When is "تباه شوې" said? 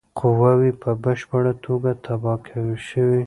2.05-3.19